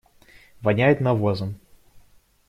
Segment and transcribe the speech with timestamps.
[0.63, 1.59] Воняет навозом.